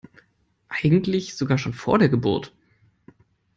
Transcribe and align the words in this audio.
Eigentlich 0.67 1.35
sogar 1.35 1.59
schon 1.59 1.73
vor 1.75 1.99
der 1.99 2.09
Geburt. 2.09 2.55